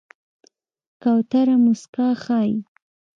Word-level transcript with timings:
کوتره 1.01 1.55
موسکا 1.63 2.07
ښيي. 2.23 2.53